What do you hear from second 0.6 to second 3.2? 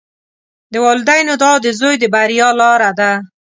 د والدینو دعا د زوی د بریا لاره ده.